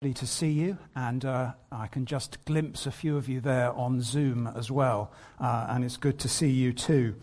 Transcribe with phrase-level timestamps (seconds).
[0.00, 4.00] To see you, and uh, I can just glimpse a few of you there on
[4.00, 7.16] Zoom as well, uh, and it's good to see you too.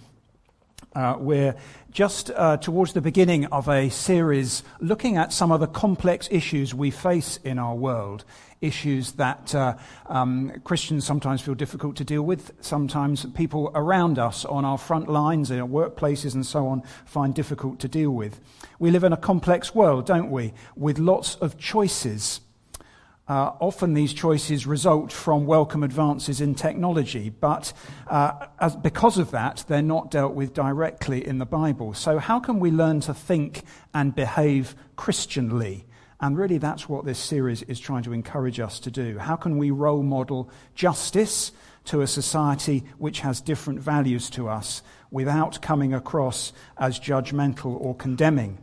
[0.93, 1.55] Uh, we're
[1.89, 6.73] just uh, towards the beginning of a series looking at some of the complex issues
[6.73, 8.25] we face in our world,
[8.59, 14.44] issues that uh, um, Christians sometimes feel difficult to deal with, sometimes people around us
[14.44, 18.42] on our front lines, in our workplaces and so on, find difficult to deal with.
[18.80, 22.42] We live in a complex world, don't we, with lots of choices.
[23.28, 27.74] Uh, often these choices result from welcome advances in technology, but
[28.07, 31.96] uh, as, because of that, they're not dealt with directly in the Bible.
[31.96, 33.64] So, how can we learn to think
[33.95, 35.86] and behave Christianly?
[36.22, 39.17] And really, that's what this series is trying to encourage us to do.
[39.17, 41.52] How can we role model justice
[41.86, 47.95] to a society which has different values to us without coming across as judgmental or
[47.95, 48.59] condemning?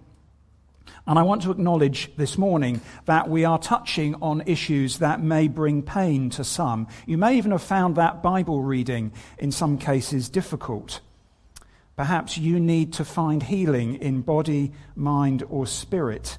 [1.06, 5.48] And I want to acknowledge this morning that we are touching on issues that may
[5.48, 6.86] bring pain to some.
[7.06, 11.00] You may even have found that Bible reading in some cases difficult.
[11.96, 16.38] Perhaps you need to find healing in body, mind, or spirit,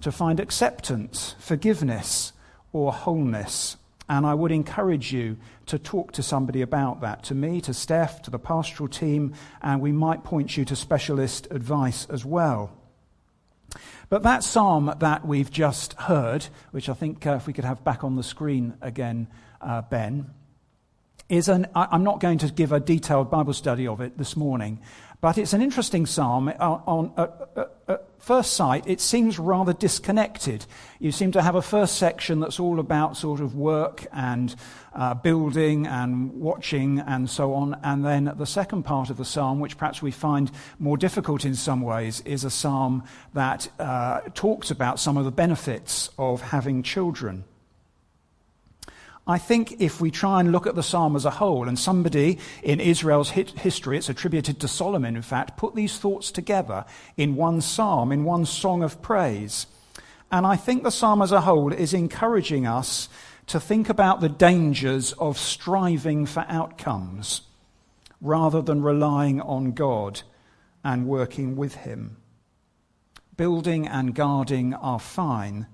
[0.00, 2.32] to find acceptance, forgiveness,
[2.72, 3.76] or wholeness.
[4.08, 8.22] And I would encourage you to talk to somebody about that, to me, to Steph,
[8.22, 12.72] to the pastoral team, and we might point you to specialist advice as well.
[14.12, 17.82] But that psalm that we've just heard, which I think uh, if we could have
[17.82, 19.26] back on the screen again,
[19.62, 20.26] uh, Ben,
[21.30, 24.80] is an, I'm not going to give a detailed Bible study of it this morning,
[25.22, 26.48] but it's an interesting psalm.
[26.48, 30.64] Uh, on, uh, uh, uh, first sight, it seems rather disconnected.
[31.00, 34.54] You seem to have a first section that's all about sort of work and
[34.94, 37.78] uh, building and watching and so on.
[37.82, 41.54] And then the second part of the psalm, which perhaps we find more difficult in
[41.54, 43.02] some ways, is a psalm
[43.34, 47.44] that uh, talks about some of the benefits of having children.
[49.26, 52.38] I think if we try and look at the psalm as a whole, and somebody
[52.62, 56.84] in Israel's history, it's attributed to Solomon, in fact, put these thoughts together
[57.16, 59.66] in one psalm, in one song of praise.
[60.32, 63.08] And I think the psalm as a whole is encouraging us
[63.46, 67.42] to think about the dangers of striving for outcomes
[68.20, 70.22] rather than relying on God
[70.82, 72.16] and working with Him.
[73.36, 75.66] Building and guarding are fine,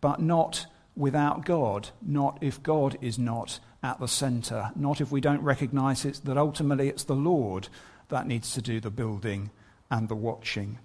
[0.00, 0.66] but not
[0.96, 6.04] without God, not if God is not at the center, not if we don't recognize
[6.04, 7.68] it, that ultimately it's the Lord
[8.08, 9.50] that needs to do the building
[9.90, 10.78] and the watching.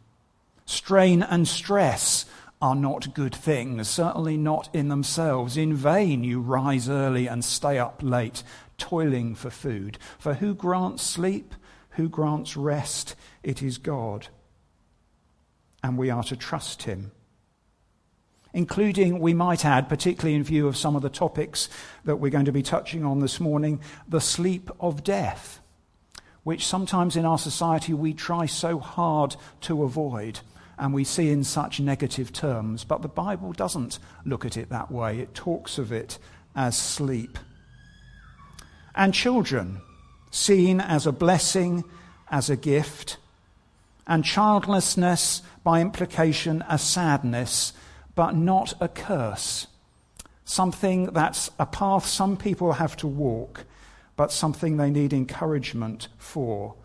[0.66, 2.26] Strain and stress
[2.62, 5.58] are not good things, certainly not in themselves.
[5.58, 8.44] In vain you rise early and stay up late,
[8.78, 9.98] toiling for food.
[10.20, 11.56] For who grants sleep?
[11.92, 13.16] Who grants rest?
[13.42, 14.28] It is God.
[15.84, 17.12] And we are to trust him
[18.54, 21.70] including, we might add, particularly in view of some of the topics
[22.06, 25.60] that we're going to be touching on this morning, the sleep of death,
[26.44, 30.40] which sometimes in our society we try so hard to avoid
[30.78, 32.84] and we see in such negative terms.
[32.84, 36.18] But the Bible doesn't look at it that way, it talks of it
[36.56, 37.38] as sleep.
[38.96, 39.82] And children,
[40.32, 41.84] seen as a blessing,
[42.30, 43.18] as a gift,
[44.08, 47.74] and childlessness, by implication, a sadness
[48.22, 49.66] but not a curse.
[50.46, 53.66] Something that's a path some people have to walk,
[54.16, 56.76] but something they need encouragement for,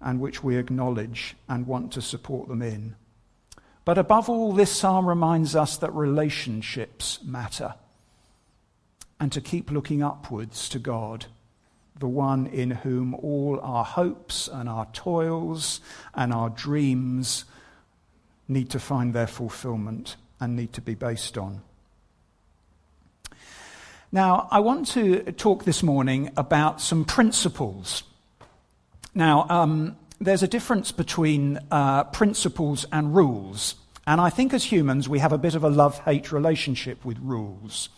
[0.00, 2.94] and which we acknowledge and want to support them in.
[3.84, 7.74] But above all, this psalm reminds us that relationships matter
[9.18, 11.26] and to keep looking upwards to God,
[11.98, 15.80] the one in whom all our hopes and our toils
[16.14, 17.44] and our dreams
[18.46, 21.62] need to find their fulfillment and need to be based on.
[24.12, 28.02] Now, I want to talk this morning about some principles.
[29.14, 33.74] Now, um, there's a difference between uh, principles and rules.
[34.06, 37.18] And I think as humans, we have a bit of a love hate relationship with
[37.20, 37.88] rules.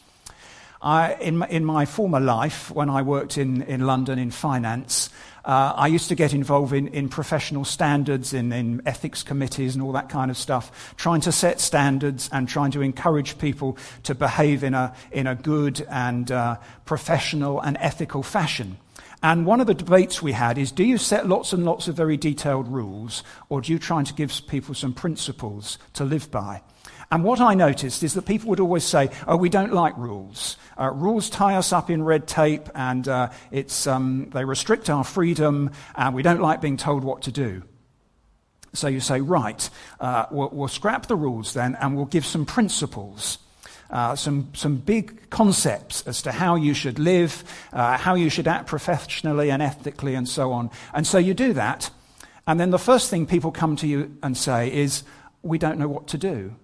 [0.80, 5.10] I, in, my, in my former life, when I worked in, in London in finance,
[5.44, 9.82] uh, I used to get involved in, in professional standards, in, in ethics committees, and
[9.82, 14.14] all that kind of stuff, trying to set standards and trying to encourage people to
[14.14, 18.76] behave in a, in a good and uh, professional and ethical fashion.
[19.20, 21.96] And one of the debates we had is do you set lots and lots of
[21.96, 26.62] very detailed rules, or do you try to give people some principles to live by?
[27.10, 30.58] And what I noticed is that people would always say, oh, we don't like rules.
[30.78, 35.04] Uh, rules tie us up in red tape and uh, it's, um, they restrict our
[35.04, 37.62] freedom and we don't like being told what to do.
[38.74, 39.68] So you say, right,
[40.00, 43.38] uh, we'll, we'll, scrap the rules then and we'll give some principles.
[43.90, 48.46] uh, some, some big concepts as to how you should live, uh, how you should
[48.46, 50.70] act professionally and ethically, and so on.
[50.92, 51.90] And so you do that,
[52.46, 55.04] and then the first thing people come to you and say is,
[55.42, 56.54] We don't know what to do.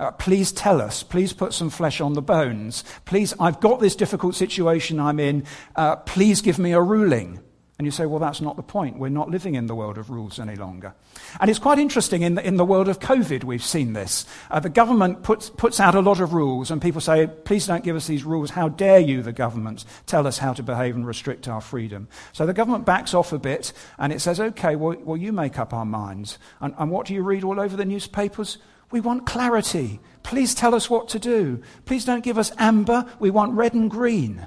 [0.00, 1.02] Uh, please tell us.
[1.02, 2.84] Please put some flesh on the bones.
[3.04, 5.44] Please, I've got this difficult situation I'm in.
[5.76, 7.38] Uh, please give me a ruling.
[7.78, 8.98] And you say, well, that's not the point.
[8.98, 10.94] We're not living in the world of rules any longer.
[11.38, 14.26] And it's quite interesting in the, in the world of COVID, we've seen this.
[14.50, 17.84] Uh, the government puts, puts out a lot of rules, and people say, please don't
[17.84, 18.50] give us these rules.
[18.50, 22.08] How dare you, the government, tell us how to behave and restrict our freedom?
[22.32, 25.58] So the government backs off a bit, and it says, okay, well, well you make
[25.58, 26.38] up our minds.
[26.60, 28.58] And, and what do you read all over the newspapers?
[28.90, 30.00] We want clarity.
[30.22, 31.62] Please tell us what to do.
[31.84, 33.06] Please don't give us amber.
[33.18, 34.46] We want red and green.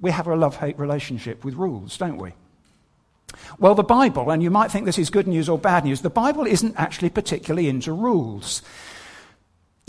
[0.00, 2.32] We have a love hate relationship with rules, don't we?
[3.58, 6.10] Well, the Bible, and you might think this is good news or bad news, the
[6.10, 8.62] Bible isn't actually particularly into rules.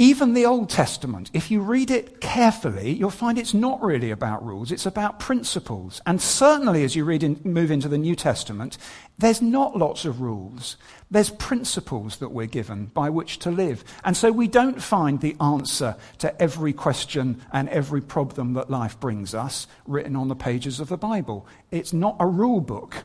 [0.02, 4.44] Even the Old Testament, if you read it carefully, you'll find it's not really about
[4.44, 6.02] rules, it's about principles.
[6.08, 8.80] And certainly as you read in, move into the New Testament,
[9.20, 10.76] there's not lots of rules.
[11.12, 13.84] There's principles that we're given by which to live.
[14.04, 19.00] And so we don't find the answer to every question and every problem that life
[19.00, 21.46] brings us written on the pages of the Bible.
[21.70, 23.04] It's not a rule book.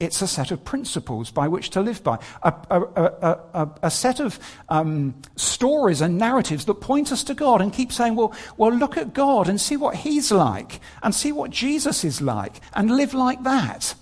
[0.00, 4.18] It's a set of principles by which to live by, a, a, a, a set
[4.18, 8.72] of um, stories and narratives that point us to God and keep saying, well, well,
[8.72, 12.96] look at God and see what He's like, and see what Jesus is like, and
[12.96, 13.94] live like that.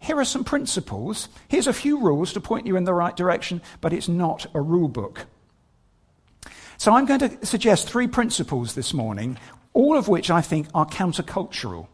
[0.00, 1.28] Here are some principles.
[1.46, 4.60] Here's a few rules to point you in the right direction, but it's not a
[4.60, 5.26] rule book.
[6.76, 9.38] So I'm going to suggest three principles this morning,
[9.74, 11.86] all of which I think are countercultural.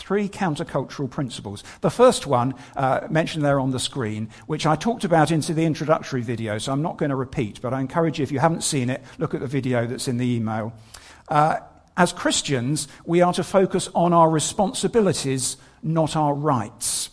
[0.00, 1.62] Three countercultural principles.
[1.82, 5.66] The first one, uh, mentioned there on the screen, which I talked about into the
[5.66, 8.62] introductory video, so I'm not going to repeat, but I encourage you, if you haven't
[8.62, 10.72] seen it, look at the video that's in the email.
[11.28, 11.58] Uh,
[11.98, 17.10] as Christians, we are to focus on our responsibilities, not our rights.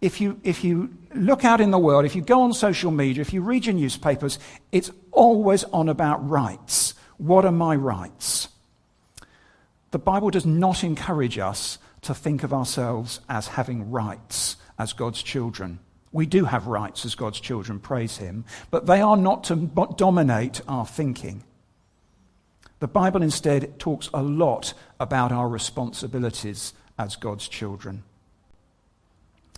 [0.00, 3.20] If you, if you look out in the world, if you go on social media,
[3.20, 4.38] if you read your newspapers,
[4.72, 6.94] it's always on about rights.
[7.18, 8.48] What are my rights?
[9.90, 15.22] The Bible does not encourage us to think of ourselves as having rights as God's
[15.22, 15.78] children.
[16.12, 19.56] We do have rights as God's children, praise Him, but they are not to
[19.96, 21.44] dominate our thinking.
[22.78, 28.04] The Bible instead talks a lot about our responsibilities as God's children.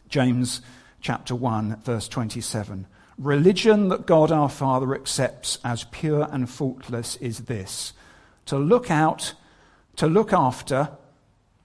[0.09, 0.63] James
[1.01, 2.87] chapter 1, verse 27.
[3.19, 7.93] Religion that God our Father accepts as pure and faultless is this
[8.47, 9.35] to look out,
[9.97, 10.91] to look after,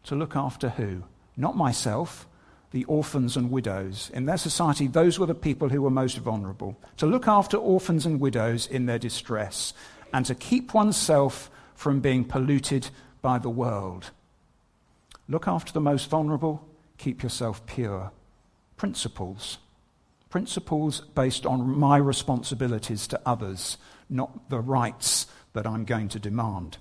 [0.04, 1.04] to look after who?
[1.36, 2.28] Not myself,
[2.72, 4.10] the orphans and widows.
[4.14, 6.78] In their society, those were the people who were most vulnerable.
[6.98, 9.74] To look after orphans and widows in their distress,
[10.12, 12.90] and to keep oneself from being polluted
[13.22, 14.12] by the world.
[15.28, 16.68] Look after the most vulnerable,
[16.98, 18.12] keep yourself pure.
[18.76, 19.58] Principles.
[20.30, 23.78] Principles based on my responsibilities to others,
[24.10, 26.78] not the rights that I'm going to demand.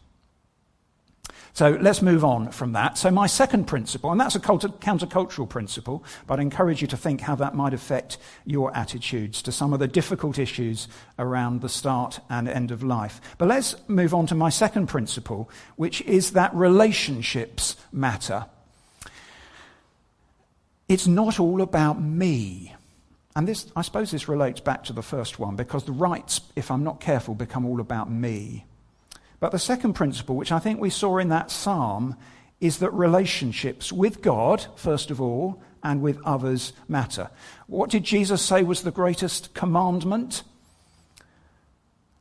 [1.55, 2.97] So let's move on from that.
[2.97, 7.21] So, my second principle, and that's a countercultural principle, but I encourage you to think
[7.21, 8.17] how that might affect
[8.47, 10.89] your attitudes to some of the difficult issues
[11.19, 13.21] around the start and end of life.
[13.37, 18.47] But let's move on to my second principle, which is that relationships matter.
[20.89, 22.75] It's not all about me.
[23.37, 26.71] And this, I suppose this relates back to the first one, because the rights, if
[26.71, 28.65] I'm not careful, become all about me.
[29.43, 32.15] But the second principle, which I think we saw in that psalm,
[32.61, 37.29] is that relationships with God, first of all, and with others matter.
[37.67, 40.45] What did Jesus say was the greatest commandment?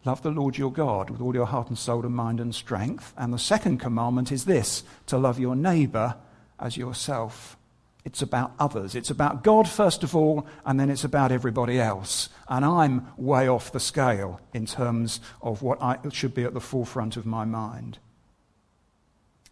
[0.04, 3.13] Love the Lord your God with all your heart and soul and mind and strength.
[3.16, 6.16] And the second commandment is this to love your neighbor
[6.60, 7.56] as yourself.
[8.03, 8.96] It's about others.
[8.96, 12.29] It's about God, first of all, and then it's about everybody else.
[12.50, 16.60] And I'm way off the scale in terms of what I, should be at the
[16.60, 18.00] forefront of my mind.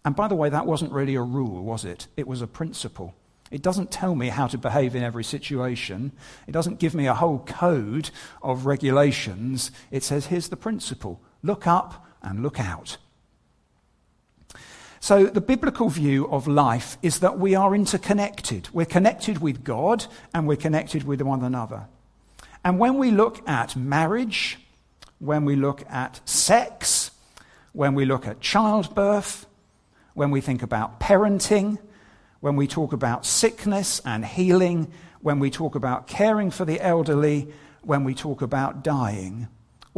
[0.03, 2.08] And by the way, that wasn't really a rule, was it?
[2.18, 3.13] It was a principle.
[3.51, 6.12] It doesn't tell me how to behave in every situation.
[6.48, 8.10] It doesn't give me a whole code
[8.41, 9.72] of regulations.
[9.91, 12.98] It says, here's the principle look up and look out.
[15.01, 18.68] So, the biblical view of life is that we are interconnected.
[18.74, 21.88] We're connected with God and we're connected with one another.
[22.63, 24.60] And when we look at marriage,
[25.20, 27.12] when we look at sex,
[27.72, 29.46] when we look at childbirth,
[30.13, 31.77] when we think about parenting,
[32.41, 34.91] when we talk about sickness and healing,
[35.22, 37.48] when we talk about caring for the elderly,
[37.82, 39.48] when we talk about dying,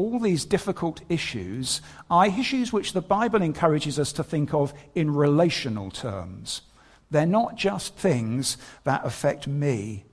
[0.02, 1.80] all these difficult issues
[2.10, 6.62] are issues which the Bible encourages us to think of in relational terms.
[7.12, 10.06] They're not just things that affect me,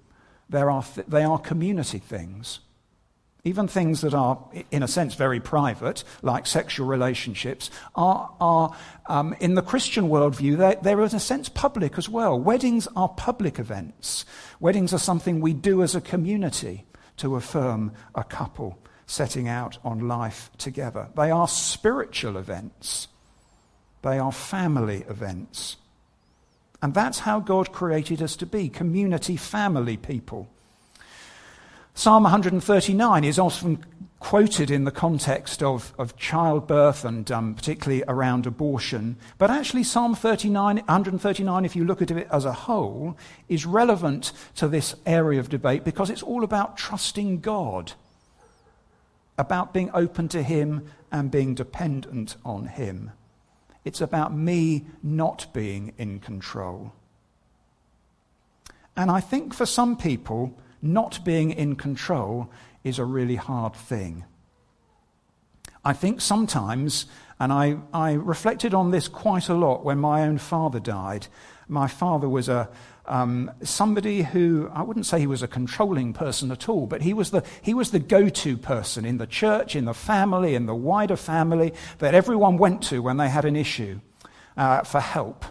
[0.52, 2.60] are th- they are community things.
[3.44, 4.38] Even things that are,
[4.70, 8.76] in a sense, very private, like sexual relationships, are, are
[9.06, 12.38] um, in the Christian worldview, they're, they're in a sense public as well.
[12.38, 14.26] Weddings are public events.
[14.60, 16.84] Weddings are something we do as a community
[17.16, 18.78] to affirm a couple
[19.08, 21.08] setting out on life together.
[21.16, 23.08] They are spiritual events,
[24.02, 25.76] they are family events.
[26.80, 30.48] And that's how God created us to be community, family people.
[31.94, 33.84] Psalm 139 is often
[34.20, 39.16] quoted in the context of, of childbirth and um, particularly around abortion.
[39.38, 43.16] But actually, Psalm 39, 139, if you look at it as a whole,
[43.48, 47.94] is relevant to this area of debate because it's all about trusting God
[49.38, 53.12] about being open to Him and being dependent on Him.
[53.84, 56.92] It's about me not being in control.
[58.96, 62.50] And I think for some people, not being in control
[62.84, 64.24] is a really hard thing.
[65.84, 67.06] I think sometimes,
[67.38, 71.28] and I, I reflected on this quite a lot when my own father died.
[71.68, 72.68] My father was a,
[73.08, 77.12] um, somebody who, I wouldn't say he was a controlling person at all, but he
[77.12, 80.66] was the, he was the go to person in the church, in the family, in
[80.66, 84.00] the wider family that everyone went to when they had an issue
[84.56, 85.44] uh, for help.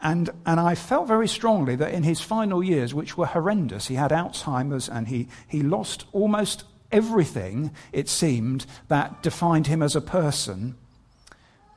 [0.00, 3.96] And, and I felt very strongly that in his final years, which were horrendous, he
[3.96, 10.00] had Alzheimer's and he, he lost almost everything, it seemed, that defined him as a
[10.00, 10.76] person.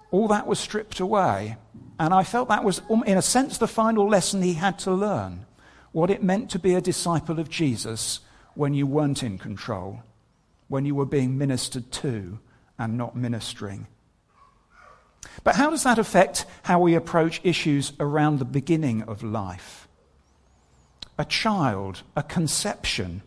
[0.10, 1.58] All that was stripped away.
[2.00, 4.92] And I felt that was, um, in a sense, the final lesson he had to
[4.92, 5.46] learn
[5.92, 8.20] what it meant to be a disciple of Jesus
[8.56, 10.02] when you weren't in control,
[10.68, 12.40] when you were being ministered to
[12.80, 13.88] and not ministering.
[15.44, 19.88] But how does that affect how we approach issues around the beginning of life?
[21.18, 23.22] A child, a conception,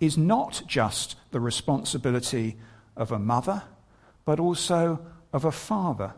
[0.00, 2.56] is not just the responsibility
[2.96, 3.64] of a mother,
[4.24, 5.00] but also
[5.32, 6.14] of a father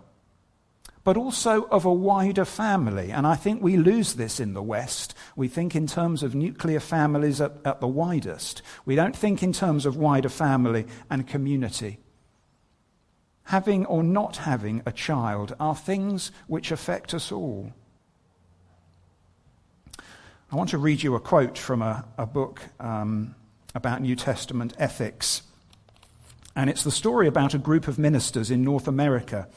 [1.04, 3.10] but also of a wider family.
[3.10, 5.14] And I think we lose this in the West.
[5.34, 8.62] We think in terms of nuclear families at, at, the widest.
[8.84, 11.98] We don't think in terms of wider family and community.
[13.44, 17.72] Having or not having a child are things which affect us all.
[20.52, 23.34] I want to read you a quote from a, a book um,
[23.74, 25.42] about New Testament ethics.
[26.54, 29.48] And it's the story about a group of ministers in North America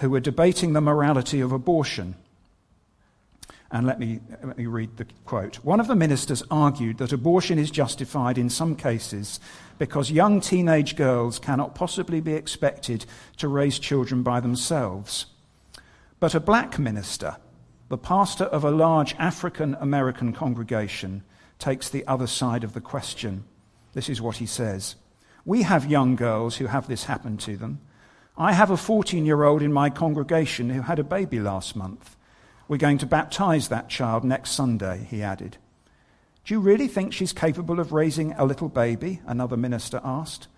[0.00, 2.14] who were debating the morality of abortion.
[3.70, 5.56] And let me, let me read the quote.
[5.56, 9.38] One of the ministers argued that abortion is justified in some cases
[9.78, 13.04] because young teenage girls cannot possibly be expected
[13.36, 15.26] to raise children by themselves.
[16.18, 17.36] But a black minister,
[17.88, 21.22] the pastor of a large African American congregation,
[21.58, 23.44] takes the other side of the question.
[23.92, 24.96] This is what he says
[25.44, 27.80] We have young girls who have this happen to them.
[28.40, 32.16] I have a 14 year old in my congregation who had a baby last month.
[32.68, 35.58] We're going to baptize that child next Sunday, he added.
[36.46, 39.20] Do you really think she's capable of raising a little baby?
[39.26, 40.48] Another minister asked.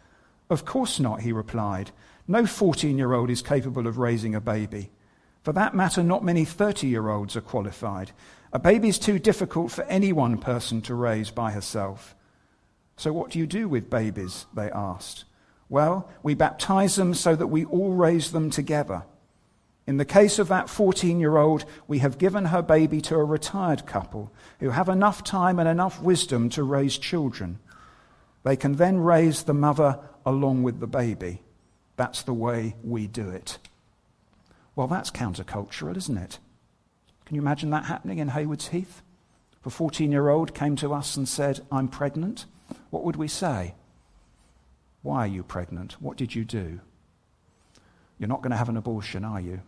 [0.49, 1.91] Of course not, he replied.
[2.29, 4.93] No 14 year old is capable of raising a baby.
[5.43, 8.13] For that matter, not many 30 year olds are qualified.
[8.53, 12.15] A baby is too difficult for any one person to raise by herself.
[12.97, 14.47] So, what do you do with babies?
[14.55, 15.25] They asked.
[15.73, 19.05] Well, we baptize them so that we all raise them together.
[19.87, 23.25] In the case of that 14 year old, we have given her baby to a
[23.25, 27.59] retired couple who have enough time and enough wisdom to raise children.
[28.43, 31.41] They can then raise the mother along with the baby.
[31.97, 33.57] That's the way we do it.
[34.77, 36.39] Well, that's countercultural, isn't it?
[37.25, 39.01] Can you imagine that happening in Haywards Heath?
[39.59, 42.45] If a 14 year old came to us and said, I'm pregnant,
[42.91, 43.73] what would we say?
[45.03, 45.95] Why are you pregnant?
[46.01, 46.81] What did you do?
[48.19, 49.63] You're not going to have an abortion, are you?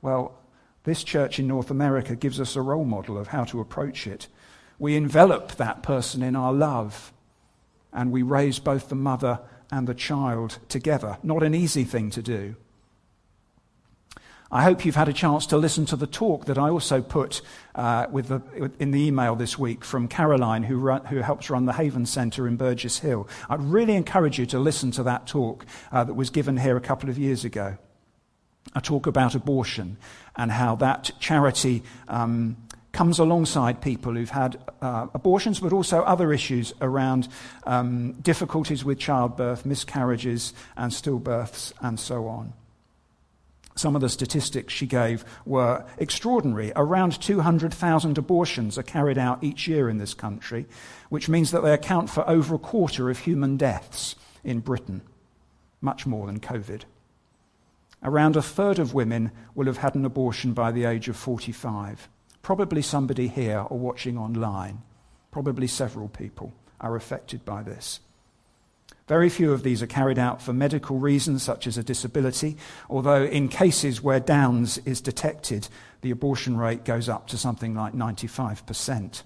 [0.00, 0.38] Well,
[0.84, 4.28] this church in North America gives us a role model of how to approach it.
[4.78, 7.12] We envelop that person in our love,
[7.92, 11.18] and we raise both the mother and the child together.
[11.22, 12.56] Not an easy thing to do.
[14.54, 17.42] I hope you've had a chance to listen to the talk that I also put
[17.74, 21.72] uh, the, in the email this week from Caroline, who, run, who helps run the
[21.72, 23.28] Haven Centre in Burgess Hill.
[23.50, 26.80] I'd really encourage you to listen to that talk uh, that was given here a
[26.80, 27.76] couple of years ago.
[28.76, 29.96] A talk about abortion
[30.36, 32.56] and how that charity um,
[32.92, 37.26] comes alongside people who've had uh, abortions, but also other issues around
[37.66, 42.52] um, difficulties with childbirth, miscarriages, and stillbirths, and so on.
[43.76, 46.72] Some of the statistics she gave were extraordinary.
[46.76, 50.66] Around 200,000 abortions are carried out each year in this country,
[51.08, 54.14] which means that they account for over a quarter of human deaths
[54.44, 55.02] in Britain,
[55.80, 56.82] much more than COVID.
[58.04, 62.08] Around a third of women will have had an abortion by the age of 45.
[62.42, 64.82] Probably somebody here or watching online,
[65.32, 68.00] probably several people, are affected by this.
[69.06, 72.56] Very few of these are carried out for medical reasons, such as a disability,
[72.88, 75.68] although in cases where Downs is detected,
[76.00, 79.22] the abortion rate goes up to something like 95%.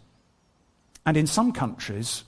[1.06, 2.24] And in some countries,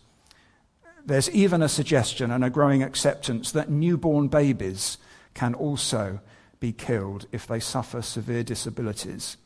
[1.04, 4.98] there's even a suggestion and a growing acceptance that newborn babies
[5.34, 6.20] can also
[6.60, 9.36] be killed if they suffer severe disabilities.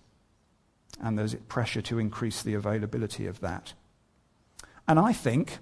[1.01, 3.73] And there's pressure to increase the availability of that.
[4.87, 5.59] And I think,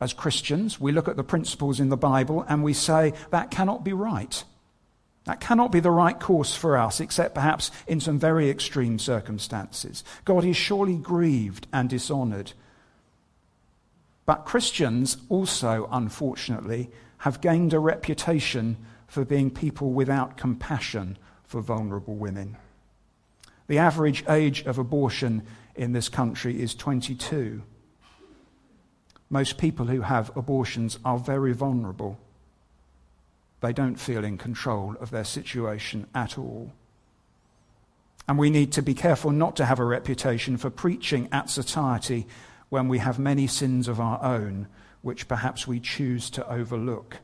[0.00, 3.84] as Christians, we look at the principles in the Bible and we say that cannot
[3.84, 4.42] be right.
[5.24, 10.02] That cannot be the right course for us, except perhaps in some very extreme circumstances.
[10.24, 12.52] God is surely grieved and dishonored.
[14.24, 22.14] But Christians also, unfortunately, have gained a reputation for being people without compassion for vulnerable
[22.14, 22.56] women.
[23.66, 25.42] The average age of abortion
[25.74, 27.62] in this country is 22.
[29.30, 32.18] Most people who have abortions are very vulnerable.
[33.60, 36.72] They don't feel in control of their situation at all.
[38.26, 42.26] And we need to be careful not to have a reputation for preaching at satiety
[42.68, 44.66] when we have many sins of our own,
[45.02, 47.18] which perhaps we choose to overlook.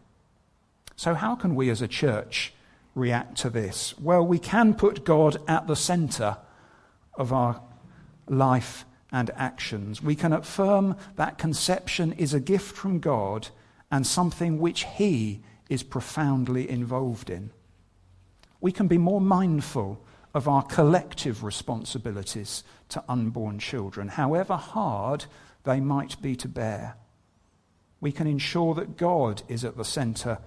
[0.97, 2.53] So, how can we as a church
[2.95, 3.97] react to this?
[3.99, 6.39] Well, we can put God at the center
[7.15, 7.61] of our
[8.29, 8.85] life
[9.17, 10.03] and actions.
[10.03, 13.49] We can affirm that conception is a gift from God
[13.91, 17.51] and something which He is profoundly involved in.
[18.61, 20.05] We can be more mindful
[20.35, 25.25] of our collective responsibilities to unborn children, however hard
[25.65, 26.97] they might be to bear.
[28.03, 30.41] We can ensure that God is at the center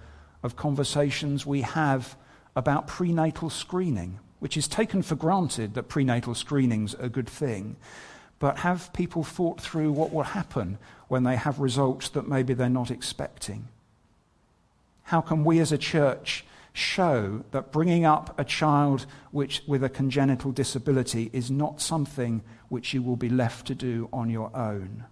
[0.44, 2.16] of conversations we have
[2.54, 7.74] about prenatal screening, which is taken for granted that prenatal screening's are a good thing.
[8.40, 12.68] But have people thought through what will happen when they have results that maybe they're
[12.68, 13.68] not expecting?
[15.04, 19.88] How can we as a church show that bringing up a child which, with a
[19.88, 25.04] congenital disability is not something which you will be left to do on your own?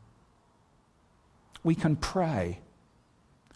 [1.63, 2.59] We can pray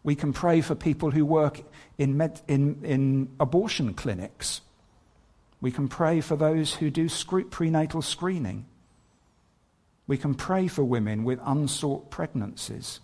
[0.04, 1.62] we can pray for people who work
[1.96, 4.61] in, med- in, in abortion clinics.
[5.61, 7.08] We can pray for those who do
[7.50, 8.66] prenatal screening.
[10.12, 13.01] We can pray for women with unsought pregnancies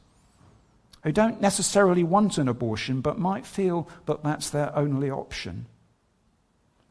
[1.05, 5.64] who don't necessarily want an abortion but might feel that that's their only option.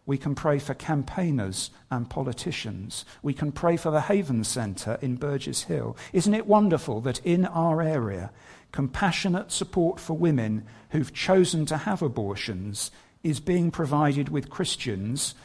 [0.08, 3.06] We can pray for campaigners and politicians.
[3.22, 5.96] We can pray for the Haven Centre in Burgess Hill.
[6.14, 8.32] Isn't it wonderful that in our area
[8.72, 12.90] compassionate support for women who've chosen to have abortions
[13.22, 15.36] is being provided with Christians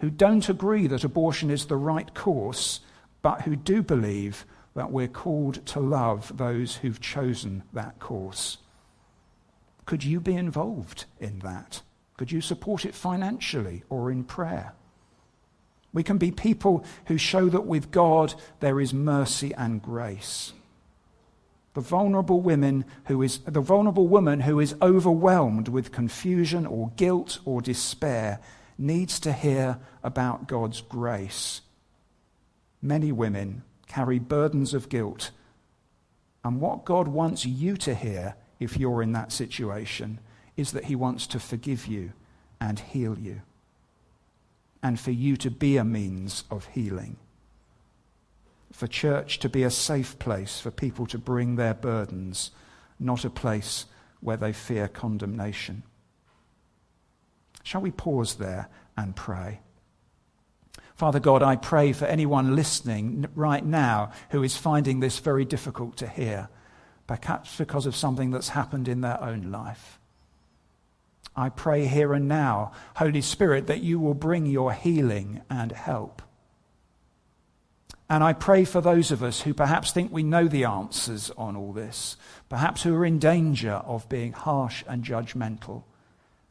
[0.00, 2.80] who don't agree that abortion is the right course,
[3.22, 4.44] but who do believe
[4.78, 8.58] that we're called to love those who've chosen that course.
[9.86, 11.82] Could you be involved in that?
[12.16, 14.74] Could you support it financially or in prayer?
[15.92, 20.52] We can be people who show that with God there is mercy and grace.
[21.74, 27.40] The vulnerable women who is the vulnerable woman who is overwhelmed with confusion or guilt
[27.44, 28.40] or despair
[28.78, 31.62] needs to hear about God's grace.
[32.80, 35.30] Many women carry burdens of guilt.
[36.44, 40.20] And what God wants you to hear if you're in that situation
[40.56, 42.12] is that He wants to forgive you
[42.60, 43.42] and heal you,
[44.82, 47.16] and for you to be a means of healing
[48.72, 52.50] for church to be a safe place for people to bring their burdens,
[52.98, 53.86] not a place
[54.20, 55.82] where they fear condemnation.
[57.62, 59.60] Shall we pause there and pray?
[60.98, 65.96] Father God, I pray for anyone listening right now who is finding this very difficult
[65.98, 66.48] to hear,
[67.06, 70.00] perhaps because of something that's happened in their own life.
[71.36, 76.20] I pray here and now, Holy Spirit, that you will bring your healing and help.
[78.10, 81.54] And I pray for those of us who perhaps think we know the answers on
[81.54, 82.16] all this,
[82.48, 85.84] perhaps who are in danger of being harsh and judgmental,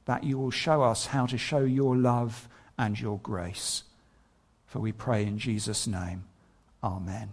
[0.05, 3.83] that you will show us how to show your love and your grace.
[4.67, 6.25] For we pray in Jesus' name.
[6.83, 7.31] Amen.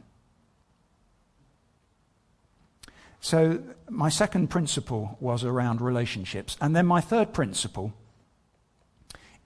[3.20, 6.56] So, my second principle was around relationships.
[6.60, 7.92] And then my third principle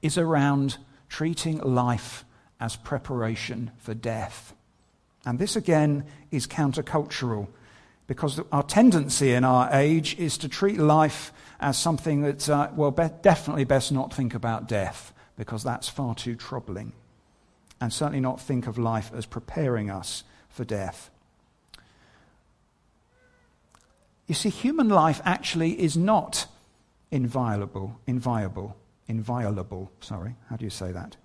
[0.03, 2.24] is around treating life
[2.61, 4.55] as preparation for death.
[5.24, 7.48] And this again is countercultural
[8.07, 12.90] because our tendency in our age is to treat life as something that's, uh, well,
[12.90, 16.92] be- definitely best not think about death because that's far too troubling.
[17.81, 21.11] And certainly not think of life as preparing us for death.
[24.27, 26.47] You see, human life actually is not
[27.11, 31.17] inviolable, inviolable, inviolable, sorry, how do you say that?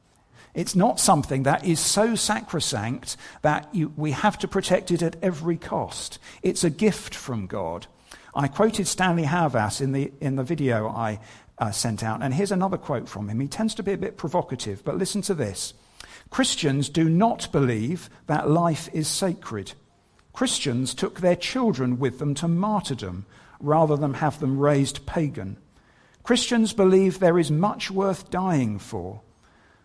[0.53, 5.15] It's not something that is so sacrosanct that you, we have to protect it at
[5.21, 6.19] every cost.
[6.43, 7.87] It's a gift from God.
[8.35, 11.19] I quoted Stanley Hauerwas in the, in the video I
[11.57, 13.39] uh, sent out, and here's another quote from him.
[13.39, 15.73] He tends to be a bit provocative, but listen to this
[16.29, 19.73] Christians do not believe that life is sacred.
[20.33, 23.25] Christians took their children with them to martyrdom
[23.59, 25.57] rather than have them raised pagan.
[26.23, 29.21] Christians believe there is much worth dying for.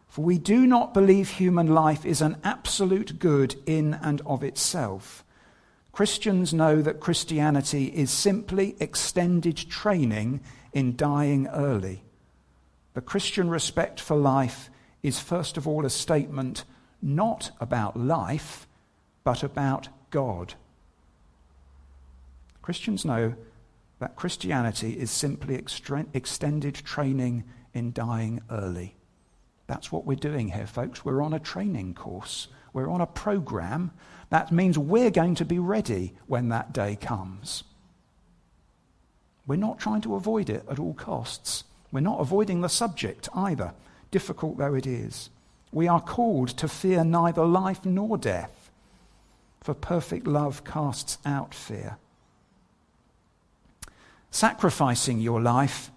[0.08, 5.24] For we do not believe human life is an absolute good in and of itself.
[5.92, 10.40] Christians know that Christianity is simply extended training
[10.72, 12.04] in dying early.
[12.94, 14.70] The Christian respect for life
[15.02, 16.64] is first of all a statement
[17.00, 18.66] not about life,
[19.24, 20.54] but about God.
[22.62, 23.34] Christians know
[23.98, 28.94] that Christianity is simply extended training in dying early.
[29.66, 31.04] That's what we're doing here, folks.
[31.04, 33.92] We're on a training course, we're on a program.
[34.30, 37.64] That means we're going to be ready when that day comes.
[39.46, 41.64] We're not trying to avoid it at all costs.
[41.90, 43.72] We're not avoiding the subject either,
[44.10, 45.30] difficult though it is.
[45.72, 48.70] We are called to fear neither life nor death,
[49.60, 51.98] for perfect love casts out fear.
[54.30, 55.90] Sacrificing your life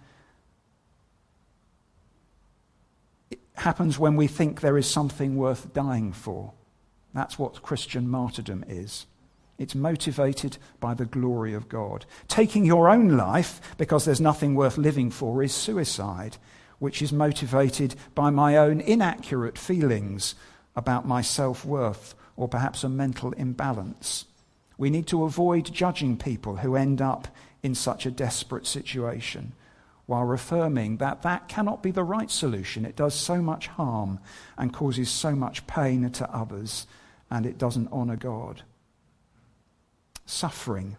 [3.56, 6.52] happens when we think there is something worth dying for.
[7.14, 9.06] That's what Christian martyrdom is.
[9.58, 12.06] It's motivated by the glory of God.
[12.26, 16.38] Taking your own life because there's nothing worth living for is suicide,
[16.82, 20.34] which is motivated by my own inaccurate feelings
[20.74, 24.24] about my self worth or perhaps a mental imbalance.
[24.76, 27.28] We need to avoid judging people who end up
[27.62, 29.52] in such a desperate situation
[30.06, 32.84] while affirming that that cannot be the right solution.
[32.84, 34.18] It does so much harm
[34.58, 36.88] and causes so much pain to others,
[37.30, 38.62] and it doesn't honor God.
[40.26, 40.96] Suffering.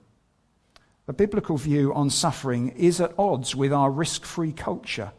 [1.08, 5.12] The biblical view on suffering is at odds with our risk free culture.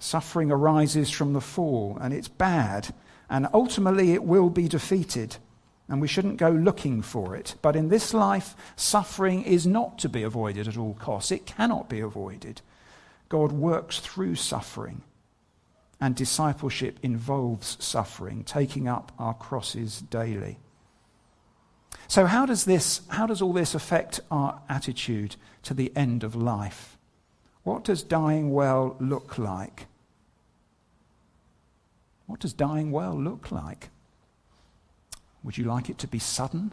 [0.00, 2.92] Suffering arises from the fall, and it's bad,
[3.28, 5.36] and ultimately it will be defeated
[5.90, 7.56] and we shouldn't go looking for it.
[7.60, 11.32] But in this life, suffering is not to be avoided at all costs.
[11.32, 12.62] It cannot be avoided.
[13.28, 15.02] God works through suffering,
[16.00, 20.58] and discipleship involves suffering, taking up our crosses daily.
[22.06, 25.34] So, how does, this, how does all this affect our attitude
[25.64, 26.98] to the end of life?
[27.64, 29.86] What does dying well look like?
[32.30, 33.90] What does dying well look like?
[35.42, 36.72] Would you like it to be sudden?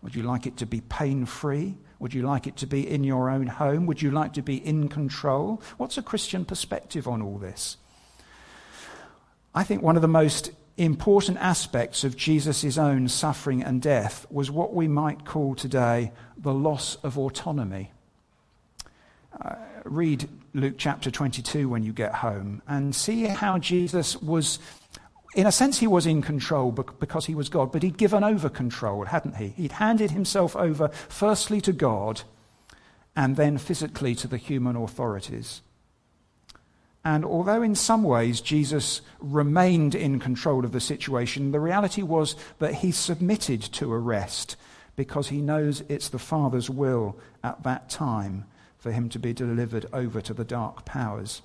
[0.00, 1.74] Would you like it to be pain free?
[1.98, 3.84] Would you like it to be in your own home?
[3.84, 5.60] Would you like to be in control?
[5.76, 7.76] What's a Christian perspective on all this?
[9.54, 14.50] I think one of the most important aspects of Jesus' own suffering and death was
[14.50, 17.92] what we might call today the loss of autonomy.
[19.38, 24.58] Uh, read Luke chapter 22 when you get home and see how Jesus was
[25.34, 28.48] in a sense, he was in control because he was God, but he'd given over
[28.48, 29.48] control, hadn't he?
[29.48, 32.22] He'd handed himself over firstly to God
[33.16, 35.62] and then physically to the human authorities.
[37.04, 42.34] And although in some ways Jesus remained in control of the situation, the reality was
[42.60, 44.56] that he submitted to arrest
[44.96, 48.46] because he knows it's the Father's will at that time
[48.78, 51.42] for him to be delivered over to the dark powers.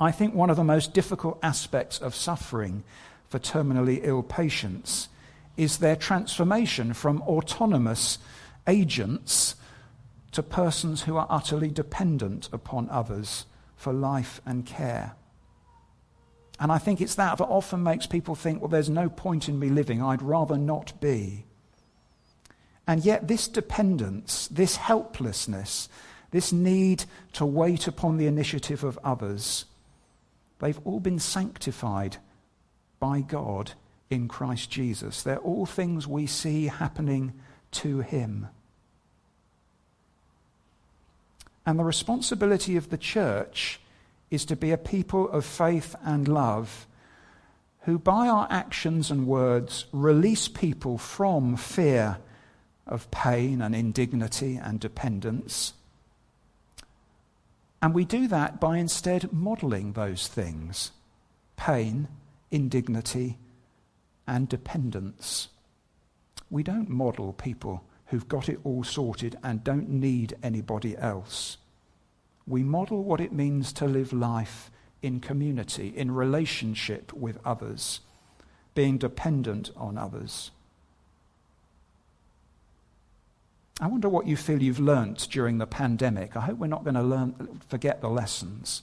[0.00, 2.84] I think one of the most difficult aspects of suffering
[3.28, 5.08] for terminally ill patients
[5.58, 8.18] is their transformation from autonomous
[8.66, 9.56] agents
[10.32, 13.44] to persons who are utterly dependent upon others
[13.76, 15.12] for life and care.
[16.58, 19.58] And I think it's that that often makes people think, well, there's no point in
[19.58, 20.02] me living.
[20.02, 21.44] I'd rather not be.
[22.86, 25.88] And yet, this dependence, this helplessness,
[26.30, 29.66] this need to wait upon the initiative of others
[30.60, 32.18] They've all been sanctified
[32.98, 33.72] by God
[34.10, 35.22] in Christ Jesus.
[35.22, 37.32] They're all things we see happening
[37.72, 38.48] to him.
[41.66, 43.80] And the responsibility of the church
[44.30, 46.86] is to be a people of faith and love
[47.82, 52.18] who, by our actions and words, release people from fear
[52.86, 55.72] of pain and indignity and dependence.
[57.82, 60.92] And we do that by instead modeling those things
[61.56, 62.08] pain,
[62.50, 63.38] indignity,
[64.26, 65.48] and dependence.
[66.50, 71.58] We don't model people who've got it all sorted and don't need anybody else.
[72.46, 74.70] We model what it means to live life
[75.02, 78.00] in community, in relationship with others,
[78.74, 80.50] being dependent on others.
[83.80, 86.36] I wonder what you feel you've learnt during the pandemic.
[86.36, 88.82] I hope we're not going to learn, forget the lessons.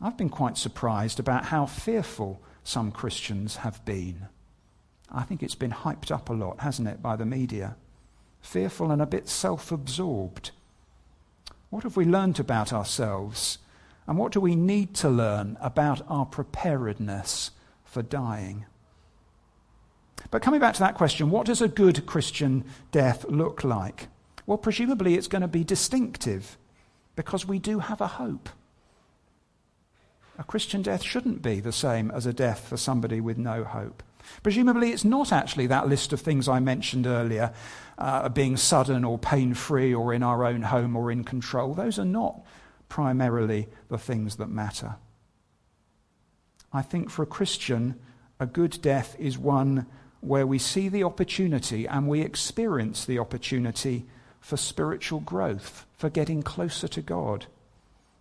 [0.00, 4.28] I've been quite surprised about how fearful some Christians have been.
[5.10, 7.76] I think it's been hyped up a lot, hasn't it, by the media?
[8.40, 10.50] Fearful and a bit self absorbed.
[11.68, 13.58] What have we learnt about ourselves?
[14.06, 17.50] And what do we need to learn about our preparedness
[17.84, 18.64] for dying?
[20.30, 24.08] But coming back to that question, what does a good Christian death look like?
[24.46, 26.56] Well, presumably it's going to be distinctive
[27.16, 28.48] because we do have a hope.
[30.38, 34.02] A Christian death shouldn't be the same as a death for somebody with no hope.
[34.42, 37.52] Presumably, it's not actually that list of things I mentioned earlier,
[37.98, 41.74] uh, being sudden or pain free or in our own home or in control.
[41.74, 42.40] Those are not
[42.88, 44.96] primarily the things that matter.
[46.72, 47.98] I think for a Christian,
[48.40, 49.86] a good death is one
[50.22, 54.06] where we see the opportunity and we experience the opportunity
[54.40, 57.46] for spiritual growth, for getting closer to God,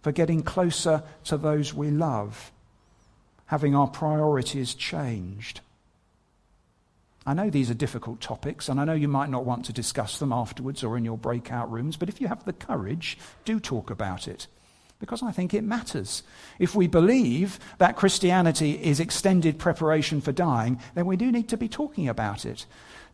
[0.02, 2.52] for getting closer to those we love,
[3.46, 5.62] having our priorities changed.
[7.24, 10.18] I know these are difficult topics, and I know you might not want to discuss
[10.18, 13.92] them afterwards or in your breakout rooms, but if you have the courage, do talk
[13.92, 14.48] about it.
[15.02, 16.24] Because I think it matters.
[16.60, 21.58] If we believe that Christianity is extended preparation for dying, then we do need to
[21.58, 22.66] be talking about it.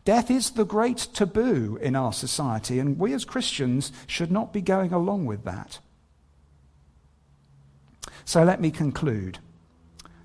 [0.04, 4.60] Death is the great taboo in our society, and we as Christians should not be
[4.60, 5.80] going along with that.
[8.24, 9.38] So let me conclude.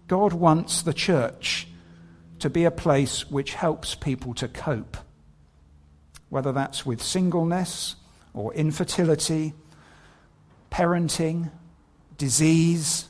[0.08, 1.68] God wants the church
[2.40, 4.98] to be a place which helps people to cope,
[6.30, 7.96] whether that's with singleness
[8.34, 9.54] or infertility,
[10.74, 11.52] parenting,
[12.18, 13.08] disease,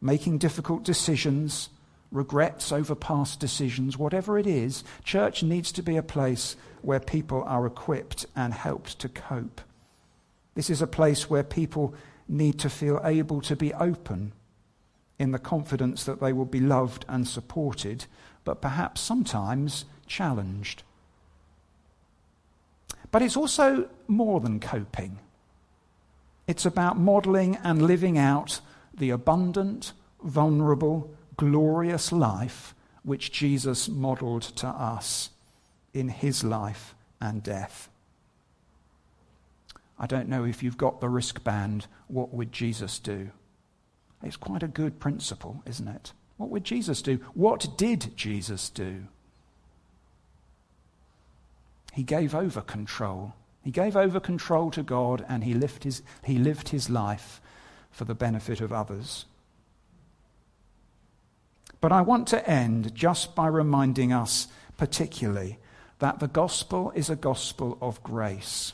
[0.00, 1.68] making difficult decisions,
[2.10, 7.44] regrets over past decisions, whatever it is, church needs to be a place where people
[7.44, 9.60] are equipped and helped to cope.
[10.56, 11.94] This is a place where people
[12.26, 14.32] need to feel able to be open
[15.16, 18.06] in the confidence that they will be loved and supported
[18.44, 20.82] but perhaps sometimes challenged.
[23.12, 25.20] But it's also more than coping.
[26.50, 28.58] It's about modeling and living out
[28.92, 35.30] the abundant, vulnerable, glorious life which Jesus modeled to us
[35.94, 37.88] in his life and death.
[39.96, 43.30] I don't know if you've got the wristband, what would Jesus do?
[44.20, 46.12] It's quite a good principle, isn't it?
[46.36, 47.20] What would Jesus do?
[47.34, 49.04] What did Jesus do?
[51.92, 53.34] He gave over control.
[53.62, 57.40] He gave over control to God and he lived his, he lived his life
[57.90, 59.26] for the benefit of others.
[61.80, 65.58] But I want to end just by reminding us, particularly,
[65.98, 68.72] that the gospel is a gospel of grace.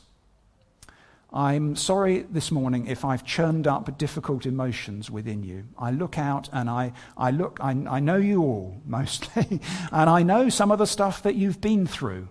[1.33, 5.65] I'm sorry this morning if I've churned up difficult emotions within you.
[5.77, 9.61] I look out and I, I look, I, I know you all mostly,
[9.93, 12.29] and I know some of the stuff that you've been through.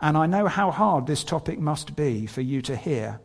[0.00, 3.20] And I know how hard this topic must be for you to hear.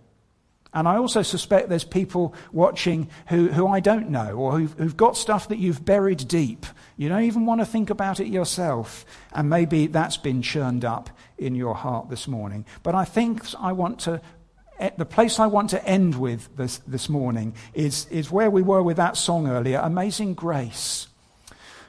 [0.74, 4.98] And I also suspect there's people watching who, who I don't know or who've, who've
[4.98, 6.66] got stuff that you've buried deep.
[6.98, 9.06] You don't even want to think about it yourself.
[9.34, 12.66] And maybe that's been churned up in your heart this morning.
[12.82, 14.20] But I think I want to
[14.80, 18.62] Eh, the place I want to end with this, this morning is, is where we
[18.62, 21.08] were with that song earlier Amazing Grace.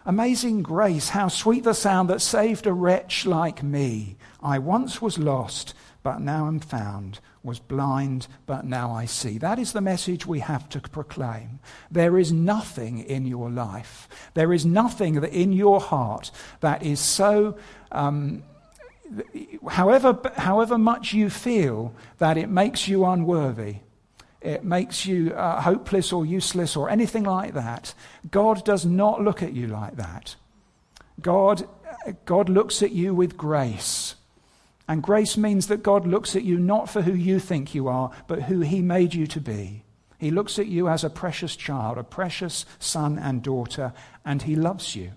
[0.06, 4.16] Amazing grace, how sweet the sound that saved a wretch like me.
[4.42, 9.38] I once was lost, but now am found, was blind, but now I see.
[9.38, 11.58] That is the message we have to proclaim.
[11.90, 17.00] There is nothing in your life, there is nothing that in your heart that is
[17.00, 17.56] so
[17.90, 18.42] um,
[19.68, 23.76] however, however much you feel that it makes you unworthy,
[24.44, 27.94] it makes you uh, hopeless or useless or anything like that,
[28.30, 30.36] God does not look at you like that.
[31.20, 31.66] God,
[32.24, 34.16] God looks at you with grace.
[34.86, 38.10] And grace means that God looks at you not for who you think you are,
[38.26, 39.82] but who He made you to be.
[40.18, 44.56] He looks at you as a precious child, a precious son and daughter, and He
[44.56, 45.12] loves you.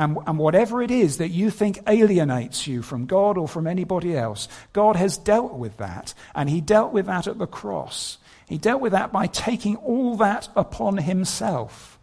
[0.00, 4.16] And, and, whatever it is that you think alienates you from God or from anybody
[4.16, 6.14] else, God has dealt with that.
[6.34, 8.16] And He dealt with that at the cross.
[8.48, 11.98] He dealt with that by taking all that upon Himself.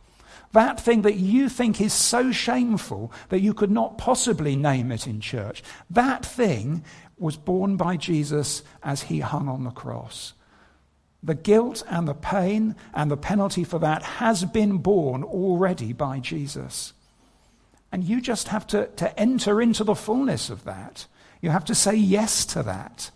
[0.54, 5.08] That thing that you think is so shameful that you could not possibly name it
[5.08, 6.84] in church, that thing
[7.18, 10.34] was borne by Jesus as he hung on the cross.
[11.24, 16.20] The guilt and the pain and the penalty for that has been borne already by
[16.20, 16.94] Jesus.
[17.92, 21.08] And you just have to, to enter into the fullness of that.
[21.42, 23.12] You have to say yes to that.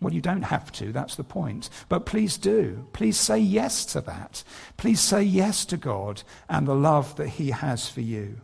[0.00, 1.68] Well, you don't have to, that's the point.
[1.88, 2.86] But please do.
[2.92, 4.44] Please say yes to that.
[4.76, 8.40] Please say yes to God and the love that He has for you.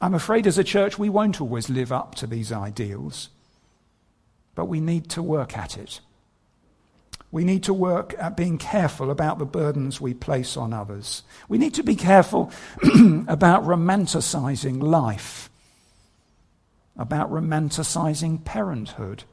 [0.00, 3.30] I'm afraid as a church we won't always live up to these ideals,
[4.54, 6.00] but we need to work at it.
[7.30, 11.22] We need to work at being careful about the burdens we place on others.
[11.48, 12.50] We need to be careful
[13.28, 15.50] about romanticizing life,
[16.96, 19.24] about romanticizing parenthood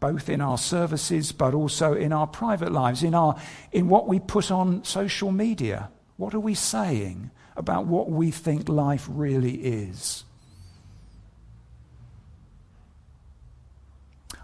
[0.00, 3.36] both in our services but also in our private lives, in, our,
[3.70, 5.90] in what we put on social media.
[6.16, 10.24] What are we saying about what we think life really is?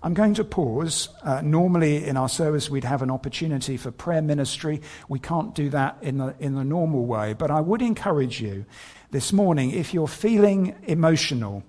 [0.03, 1.09] I'm going to pause.
[1.23, 4.83] Uh, normally, in our service, we'd have an opportunity for prayer ministry.
[5.09, 7.33] We can't do that in the, in the normal way.
[7.33, 8.67] But I would encourage you
[9.11, 11.65] this morning, if you're feeling emotional,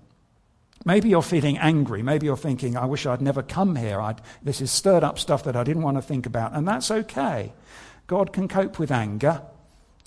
[0.88, 2.02] Maybe you're feeling angry.
[2.02, 4.00] Maybe you're thinking, I wish I'd never come here.
[4.00, 6.54] I'd, this is stirred up stuff that I didn't want to think about.
[6.54, 7.52] And that's okay.
[8.08, 9.42] God can cope with anger.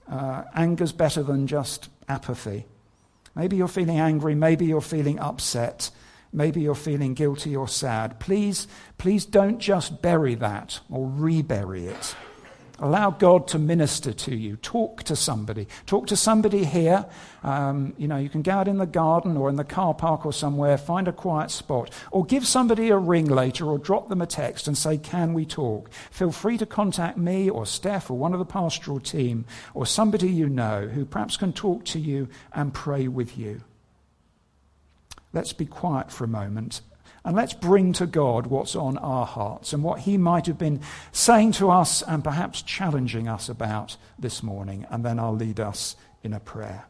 [0.08, 2.64] Uh, anger's better than just apathy.
[3.34, 4.34] Maybe you're feeling angry.
[4.34, 5.90] Maybe you're feeling upset.
[6.32, 8.20] Maybe you're feeling guilty or sad.
[8.20, 12.14] Please, please don't just bury that or rebury it.
[12.82, 14.56] Allow God to minister to you.
[14.56, 15.68] Talk to somebody.
[15.84, 17.04] Talk to somebody here.
[17.42, 20.24] Um, you know, you can go out in the garden or in the car park
[20.24, 24.22] or somewhere, find a quiet spot, or give somebody a ring later or drop them
[24.22, 25.90] a text and say, Can we talk?
[26.10, 30.30] Feel free to contact me or Steph or one of the pastoral team or somebody
[30.30, 33.60] you know who perhaps can talk to you and pray with you.
[35.32, 36.80] Let's be quiet for a moment
[37.24, 40.80] and let's bring to God what's on our hearts and what He might have been
[41.12, 44.86] saying to us and perhaps challenging us about this morning.
[44.90, 46.89] And then I'll lead us in a prayer.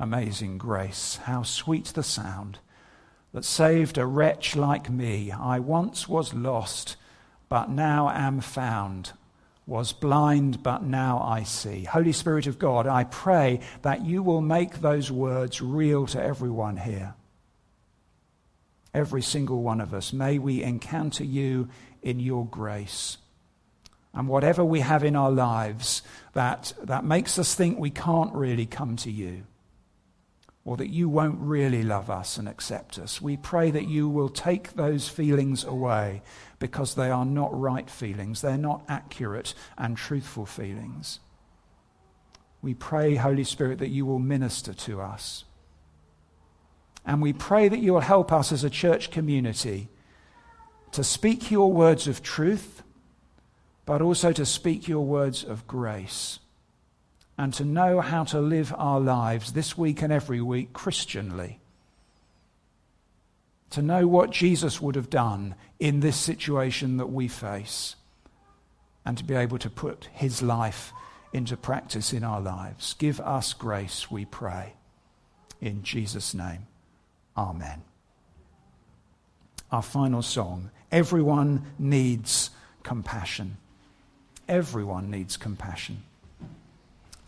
[0.00, 1.20] Amazing grace.
[1.24, 2.58] How sweet the sound
[3.32, 5.30] that saved a wretch like me.
[5.30, 6.96] I once was lost,
[7.48, 9.12] but now am found.
[9.66, 11.84] Was blind, but now I see.
[11.84, 16.78] Holy Spirit of God, I pray that you will make those words real to everyone
[16.78, 17.14] here.
[18.92, 20.12] Every single one of us.
[20.12, 21.68] May we encounter you
[22.02, 23.18] in your grace.
[24.12, 28.66] And whatever we have in our lives that, that makes us think we can't really
[28.66, 29.44] come to you,
[30.70, 33.20] or that you won't really love us and accept us.
[33.20, 36.22] We pray that you will take those feelings away
[36.60, 38.40] because they are not right feelings.
[38.40, 41.18] They're not accurate and truthful feelings.
[42.62, 45.42] We pray, Holy Spirit, that you will minister to us.
[47.04, 49.88] And we pray that you will help us as a church community
[50.92, 52.84] to speak your words of truth,
[53.86, 56.38] but also to speak your words of grace
[57.40, 61.58] and to know how to live our lives this week and every week Christianly.
[63.70, 67.96] To know what Jesus would have done in this situation that we face,
[69.06, 70.92] and to be able to put his life
[71.32, 72.94] into practice in our lives.
[72.98, 74.74] Give us grace, we pray.
[75.62, 76.66] In Jesus' name,
[77.38, 77.80] Amen.
[79.72, 82.50] Our final song Everyone needs
[82.82, 83.56] compassion.
[84.46, 86.02] Everyone needs compassion.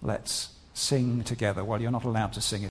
[0.02, 1.64] Let's sing together.
[1.64, 2.60] Well, you're not allowed to sing